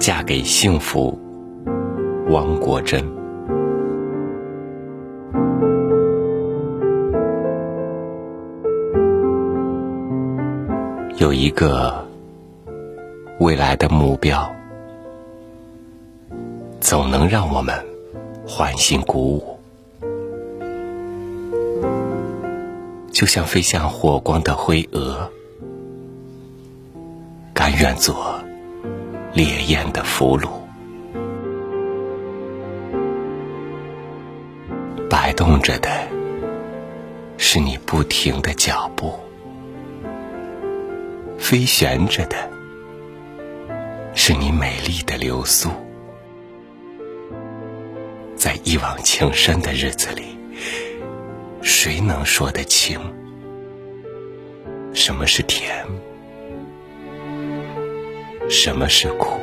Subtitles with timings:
[0.00, 1.16] 嫁给幸福，
[2.30, 3.04] 汪国真。
[11.18, 12.02] 有一个
[13.40, 14.50] 未来的目标，
[16.80, 17.74] 总能让我们
[18.48, 19.58] 欢欣鼓舞，
[23.12, 25.30] 就像飞向火光的灰蛾。
[27.52, 28.40] 甘愿做
[29.32, 30.50] 烈焰的俘虏，
[35.08, 35.88] 摆动着的
[37.38, 39.14] 是你不停的脚步，
[41.38, 42.36] 飞旋着的
[44.14, 45.70] 是你美丽的流苏。
[48.34, 50.36] 在一往情深的日子里，
[51.62, 52.98] 谁能说得清
[54.92, 55.86] 什么是甜？
[58.52, 59.38] 什么是苦？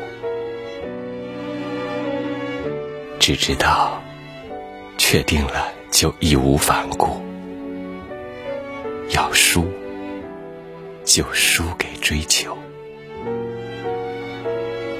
[3.17, 4.03] 只知道，
[4.97, 7.21] 确定了就义无反顾；
[9.15, 9.65] 要输，
[11.05, 12.51] 就输给追求；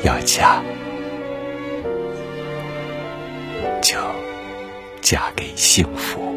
[0.04, 0.62] 要嫁，
[3.82, 3.98] 就
[5.02, 6.37] 嫁给幸福。